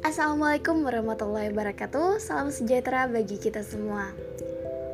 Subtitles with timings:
[0.00, 2.24] Assalamualaikum warahmatullahi wabarakatuh.
[2.24, 4.16] Salam sejahtera bagi kita semua.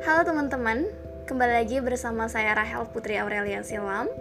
[0.03, 0.83] Halo teman-teman
[1.23, 4.11] Kembali lagi bersama saya Rahel Putri Aurelia Silam.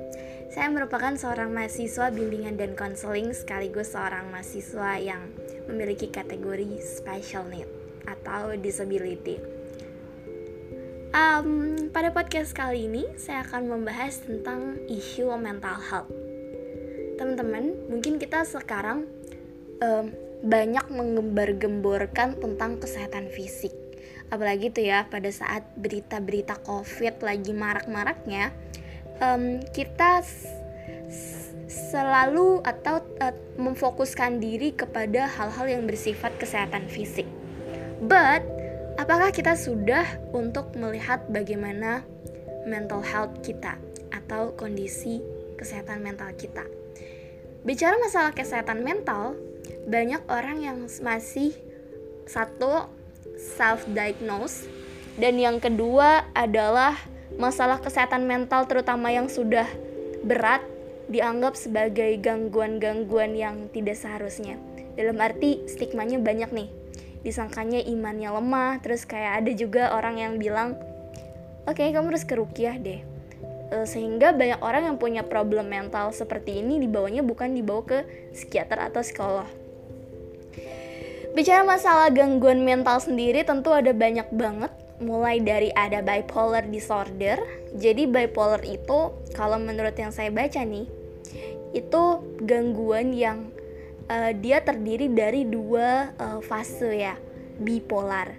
[0.55, 5.27] Saya merupakan seorang mahasiswa bimbingan dan konseling Sekaligus seorang mahasiswa yang
[5.67, 7.67] memiliki kategori special need
[8.07, 9.55] Atau disability
[11.17, 11.48] um,
[11.91, 16.13] Pada podcast kali ini Saya akan membahas tentang isu mental health
[17.17, 19.09] Teman-teman, mungkin kita sekarang
[19.81, 20.13] um,
[20.45, 23.73] banyak mengembar-gemborkan tentang kesehatan fisik.
[24.29, 28.53] Apalagi tuh ya pada saat berita-berita COVID lagi marak-maraknya,
[29.25, 30.21] um, kita
[31.73, 37.25] selalu atau uh, memfokuskan diri kepada hal-hal yang bersifat kesehatan fisik.
[38.05, 38.56] But
[38.97, 42.03] apakah kita sudah untuk melihat bagaimana
[42.64, 43.77] mental health kita
[44.12, 45.20] atau kondisi
[45.61, 46.64] kesehatan mental kita?
[47.62, 49.37] Bicara masalah kesehatan mental,
[49.87, 51.53] banyak orang yang masih
[52.27, 52.89] satu
[53.37, 54.67] self diagnose
[55.20, 56.97] dan yang kedua adalah
[57.37, 59.69] masalah kesehatan mental terutama yang sudah
[60.25, 60.65] berat
[61.07, 64.59] dianggap sebagai gangguan-gangguan yang tidak seharusnya.
[64.97, 66.69] Dalam arti stigmanya banyak nih.
[67.27, 70.79] Disangkanya imannya lemah, terus kayak ada juga orang yang bilang,
[71.67, 73.03] "Oke, okay, kamu harus ke rukiah deh."
[73.67, 77.99] Eh, sehingga banyak orang yang punya problem mental seperti ini dibawanya bukan dibawa ke
[78.31, 79.51] psikiater atau psikolog
[81.35, 84.73] Bicara masalah gangguan mental sendiri tentu ada banyak banget
[85.05, 87.37] mulai dari ada bipolar disorder.
[87.77, 90.89] Jadi bipolar itu kalau menurut yang saya baca nih
[91.77, 92.03] itu
[92.41, 93.53] gangguan yang
[94.11, 97.15] uh, dia terdiri dari dua uh, fase ya
[97.59, 98.37] bipolar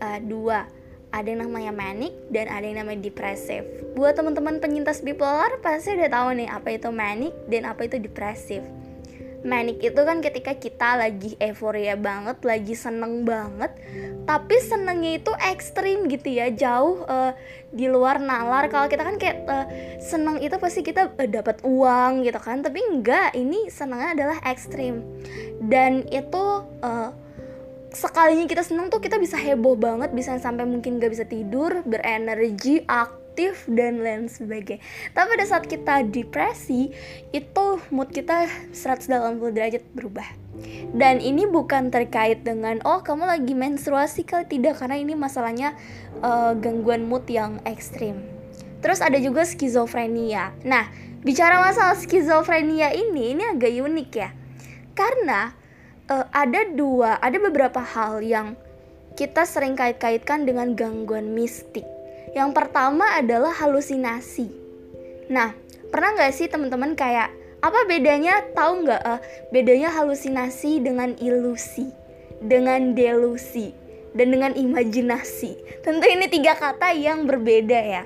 [0.00, 0.68] uh, dua
[1.14, 3.64] ada yang namanya manic dan ada yang namanya depresif.
[3.96, 8.60] Buat teman-teman penyintas bipolar pasti udah tahu nih apa itu manic dan apa itu depresif
[9.46, 13.70] manic itu kan ketika kita lagi euforia banget, lagi seneng banget,
[14.26, 17.30] tapi senengnya itu ekstrim gitu ya, jauh uh,
[17.70, 18.66] di luar nalar.
[18.66, 19.66] Kalau kita kan kayak uh,
[20.02, 25.06] seneng itu pasti kita uh, dapat uang gitu kan, tapi enggak, ini senengnya adalah ekstrim.
[25.62, 26.44] Dan itu
[26.82, 27.14] uh,
[27.94, 32.82] sekalinya kita seneng tuh kita bisa heboh banget, bisa sampai mungkin gak bisa tidur, berenergi,
[32.84, 34.80] aktif aktif dan lain sebagainya.
[35.12, 36.88] Tapi pada saat kita depresi
[37.36, 39.12] itu mood kita 180
[39.52, 40.24] derajat berubah.
[40.96, 45.76] Dan ini bukan terkait dengan oh kamu lagi menstruasi kali tidak karena ini masalahnya
[46.24, 48.24] uh, gangguan mood yang ekstrim.
[48.80, 50.56] Terus ada juga skizofrenia.
[50.64, 50.88] Nah
[51.20, 54.32] bicara masalah skizofrenia ini ini agak unik ya.
[54.96, 55.52] Karena
[56.08, 58.56] uh, ada dua ada beberapa hal yang
[59.12, 61.84] kita sering kait-kaitkan dengan gangguan mistik
[62.34, 64.50] yang pertama adalah halusinasi.
[65.30, 65.54] Nah,
[65.90, 67.30] pernah nggak sih teman-teman kayak
[67.62, 68.42] apa bedanya?
[68.54, 69.20] Tahu nggak uh,
[69.50, 71.90] bedanya halusinasi dengan ilusi,
[72.42, 73.74] dengan delusi,
[74.14, 75.82] dan dengan imajinasi?
[75.82, 78.02] Tentu ini tiga kata yang berbeda ya.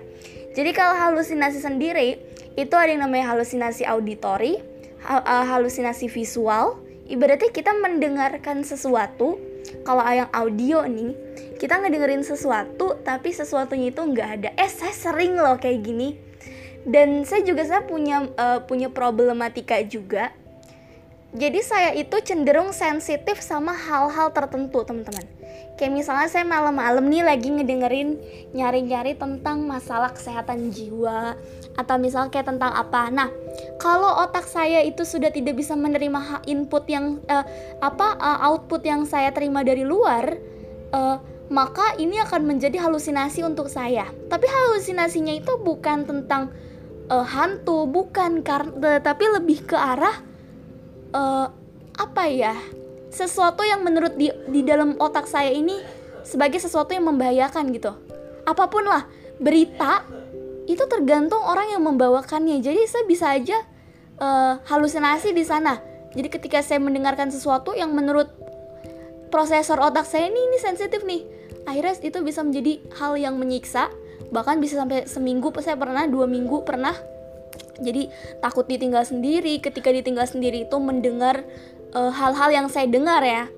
[0.56, 2.18] Jadi kalau halusinasi sendiri
[2.58, 4.58] itu ada yang namanya halusinasi auditori,
[5.06, 6.80] uh, halusinasi visual.
[7.10, 9.49] Ibaratnya kita mendengarkan sesuatu
[9.86, 11.12] kalau yang audio nih
[11.56, 14.50] kita ngedengerin sesuatu tapi sesuatunya itu nggak ada.
[14.56, 16.16] Eh saya sering loh kayak gini.
[16.80, 20.32] Dan saya juga saya punya uh, punya problematika juga
[21.30, 25.22] jadi saya itu cenderung sensitif sama hal-hal tertentu teman-teman.
[25.78, 28.18] Kayak misalnya saya malam-malam nih lagi ngedengerin
[28.50, 31.38] nyari-nyari tentang masalah kesehatan jiwa
[31.78, 33.14] atau misalnya kayak tentang apa.
[33.14, 33.30] Nah
[33.78, 37.46] kalau otak saya itu sudah tidak bisa menerima input yang uh,
[37.78, 40.34] apa uh, output yang saya terima dari luar
[40.90, 44.10] uh, maka ini akan menjadi halusinasi untuk saya.
[44.26, 46.50] Tapi halusinasinya itu bukan tentang
[47.06, 50.29] uh, hantu bukan karena tapi lebih ke arah
[51.14, 51.46] uh,
[51.98, 52.54] apa ya?
[53.10, 55.74] Sesuatu yang menurut di di dalam otak saya ini
[56.22, 57.92] sebagai sesuatu yang membahayakan gitu.
[58.46, 59.06] Apa pun lah
[59.42, 60.06] berita
[60.70, 62.62] itu tergantung orang yang membawakannya.
[62.62, 63.58] Jadi saya bisa aja
[64.22, 65.82] uh, halusinasi di sana.
[66.14, 68.30] Jadi ketika saya mendengarkan sesuatu yang menurut
[69.30, 71.22] prosesor otak saya ini ini sensitif nih.
[71.66, 73.90] Akhirnya itu bisa menjadi hal yang menyiksa.
[74.30, 76.94] Bahkan bisa sampai seminggu saya pernah dua minggu pernah
[77.80, 78.12] jadi
[78.44, 81.44] takut ditinggal sendiri ketika ditinggal sendiri itu mendengar
[81.90, 83.50] hal hal-hal yang saya dengar ya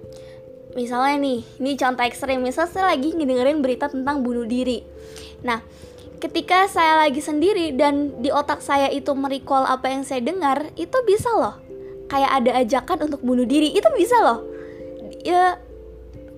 [0.73, 4.81] misalnya nih ini contoh ekstrim misal saya lagi ngedengerin berita tentang bunuh diri
[5.45, 5.61] nah
[6.23, 10.95] ketika saya lagi sendiri dan di otak saya itu merecall apa yang saya dengar, itu
[11.03, 11.59] bisa loh.
[12.07, 14.47] Kayak ada ajakan untuk bunuh diri, itu bisa loh.
[15.27, 15.59] Ya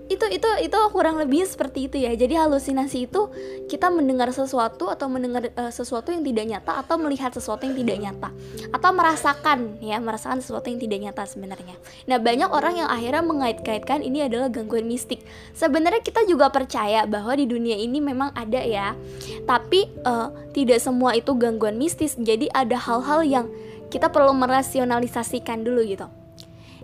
[0.04, 2.12] itu itu itu kurang lebih seperti itu ya.
[2.12, 3.32] Jadi halusinasi itu
[3.72, 7.96] kita mendengar sesuatu atau mendengar uh, sesuatu yang tidak nyata atau melihat sesuatu yang tidak
[7.96, 8.28] nyata.
[8.68, 11.76] Atau merasakan ya merasakan sesuatu yang tidak nyata sebenarnya.
[12.04, 15.24] Nah banyak orang yang akhirnya mengait-kaitkan ini adalah gangguan mistik.
[15.56, 18.92] Sebenarnya kita juga percaya bahwa di dunia ini memang ada ya.
[19.48, 22.12] Tapi uh, tidak semua itu gangguan mistis.
[22.20, 23.46] Jadi ada hal-hal yang
[23.88, 26.04] kita perlu merasionalisasikan dulu gitu.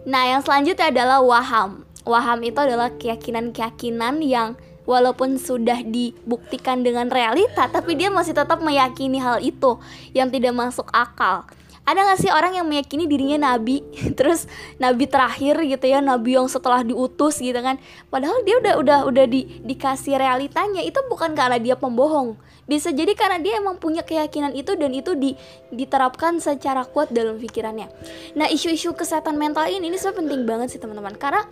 [0.09, 7.71] Nah yang selanjutnya adalah waham waham itu adalah keyakinan-keyakinan yang walaupun sudah dibuktikan dengan realita
[7.71, 9.79] tapi dia masih tetap meyakini hal itu
[10.11, 11.47] yang tidak masuk akal
[11.88, 13.82] ada gak sih orang yang meyakini dirinya nabi?
[14.19, 14.47] Terus
[14.79, 17.81] nabi terakhir gitu ya nabi yang setelah diutus gitu kan.
[18.12, 20.85] Padahal dia udah udah udah di, dikasih realitanya.
[20.85, 22.38] Itu bukan karena dia pembohong.
[22.71, 25.35] Bisa jadi karena dia emang punya keyakinan itu dan itu di,
[25.75, 27.91] diterapkan secara kuat dalam pikirannya.
[28.38, 31.19] Nah isu-isu kesehatan mental ini ini sebenarnya penting banget sih teman-teman.
[31.19, 31.43] Karena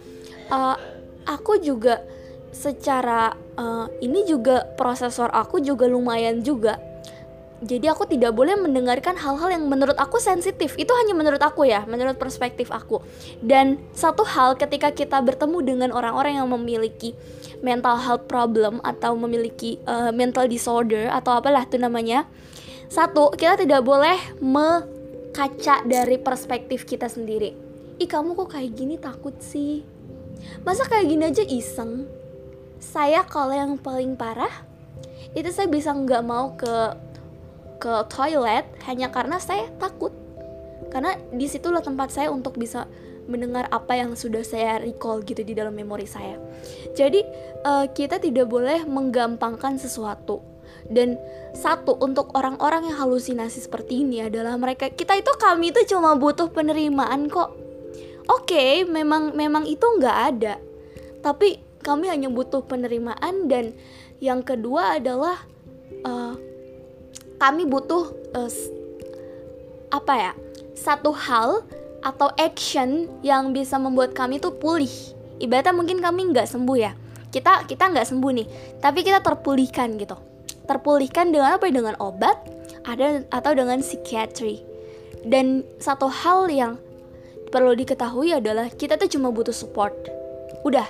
[0.54, 0.76] uh,
[1.26, 1.98] aku juga
[2.54, 6.80] secara uh, ini juga prosesor aku juga lumayan juga
[7.58, 10.78] jadi aku tidak boleh mendengarkan hal-hal yang menurut aku sensitif.
[10.78, 13.02] Itu hanya menurut aku ya menurut perspektif aku.
[13.42, 17.18] Dan satu hal ketika kita bertemu dengan orang-orang yang memiliki
[17.58, 22.30] mental health problem atau memiliki uh, mental disorder atau apalah itu namanya
[22.86, 27.58] satu kita tidak boleh mekaca dari perspektif kita sendiri.
[27.98, 28.94] Ih kamu kok kayak gini?
[29.02, 29.82] Takut sih.
[30.62, 32.06] Masa kayak gini aja iseng?
[32.78, 34.62] Saya kalau yang paling parah
[35.34, 37.07] itu saya bisa nggak mau ke
[37.78, 40.10] ke toilet hanya karena saya takut
[40.88, 42.88] karena di situlah tempat saya untuk bisa
[43.28, 46.40] mendengar apa yang sudah saya recall gitu di dalam memori saya.
[46.96, 47.20] Jadi
[47.60, 50.40] uh, kita tidak boleh menggampangkan sesuatu.
[50.88, 51.20] Dan
[51.52, 56.52] satu untuk orang-orang yang halusinasi seperti ini adalah mereka kita itu kami itu cuma butuh
[56.52, 57.56] penerimaan kok
[58.28, 60.60] oke okay, memang memang itu nggak ada
[61.24, 63.72] tapi kami hanya butuh penerimaan dan
[64.20, 65.40] yang kedua adalah
[66.04, 66.36] uh,
[67.38, 68.50] kami butuh uh,
[69.88, 70.32] apa ya
[70.74, 71.64] satu hal
[72.02, 74.90] atau action yang bisa membuat kami tuh pulih.
[75.38, 76.92] Ibaratnya mungkin kami nggak sembuh ya.
[77.30, 78.46] Kita kita nggak sembuh nih
[78.78, 80.14] tapi kita terpulihkan gitu.
[80.66, 81.66] Terpulihkan dengan apa?
[81.70, 82.36] Dengan obat
[82.86, 84.62] ada atau dengan psikiatri.
[85.26, 86.78] Dan satu hal yang
[87.50, 89.94] perlu diketahui adalah kita tuh cuma butuh support.
[90.62, 90.86] Udah.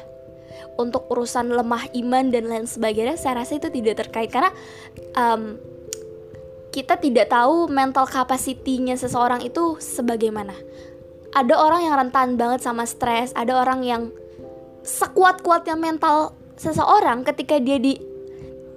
[0.78, 4.30] Untuk urusan lemah iman dan lain sebagainya, saya rasa itu tidak terkait.
[4.30, 4.54] Karena
[5.18, 5.58] um,
[6.78, 10.54] kita tidak tahu mental capacity-nya seseorang itu sebagaimana.
[11.34, 14.14] Ada orang yang rentan banget sama stres, ada orang yang
[14.86, 17.98] sekuat-kuatnya mental seseorang ketika dia di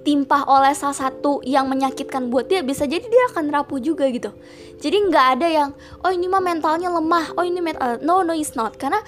[0.02, 4.34] ditimpa oleh salah satu yang menyakitkan buat dia bisa jadi dia akan rapuh juga gitu.
[4.82, 5.70] Jadi nggak ada yang
[6.02, 7.38] oh ini mah mentalnya lemah.
[7.38, 8.74] Oh ini mental no no it's not.
[8.74, 8.98] Karena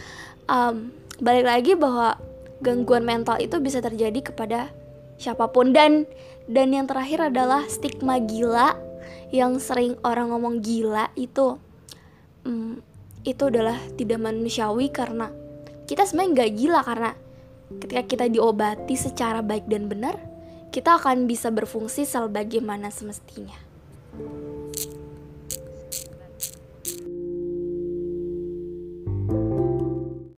[0.46, 2.14] um, balik lagi bahwa
[2.62, 4.70] gangguan mental itu bisa terjadi kepada
[5.18, 6.08] siapa pun dan
[6.50, 8.76] dan yang terakhir adalah stigma gila
[9.32, 11.58] yang sering orang ngomong gila itu
[12.44, 12.78] um,
[13.24, 15.32] itu adalah tidak manusiawi karena
[15.88, 17.10] kita sebenarnya nggak gila karena
[17.80, 20.20] ketika kita diobati secara baik dan benar
[20.74, 23.54] kita akan bisa berfungsi sebagaimana semestinya.